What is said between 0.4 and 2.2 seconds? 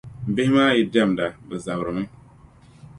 maa yi diɛmda, bɛ zabirimi.